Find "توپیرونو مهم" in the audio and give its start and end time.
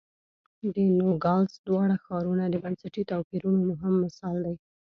3.11-3.93